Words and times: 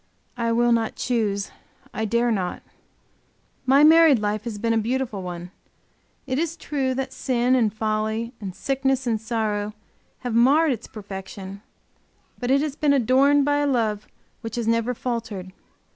I 0.35 0.51
will 0.51 0.71
not 0.71 0.95
choose, 0.95 1.51
I 1.93 2.05
dare 2.05 2.31
not. 2.31 2.63
My 3.67 3.83
married 3.83 4.17
life 4.17 4.45
has 4.45 4.57
been 4.57 4.73
a 4.73 4.77
beautiful 4.79 5.21
one. 5.21 5.51
It 6.25 6.39
is 6.39 6.57
true 6.57 6.95
that 6.95 7.13
sin 7.13 7.53
and 7.53 7.71
folly, 7.71 8.33
and 8.41 8.55
sickness 8.55 9.05
and 9.05 9.21
sorrow, 9.21 9.75
have 10.21 10.33
marred 10.33 10.71
its 10.71 10.87
perfection, 10.87 11.61
but 12.39 12.49
it 12.49 12.61
has 12.61 12.75
been 12.75 12.93
adorned 12.93 13.45
by 13.45 13.57
a 13.57 13.67
love 13.67 14.07
which 14.41 14.55
has 14.55 14.67
never 14.67 14.95
faltered. 14.95 15.51